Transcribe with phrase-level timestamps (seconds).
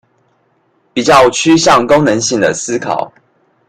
[0.95, 3.13] 比較趨向功能性的思考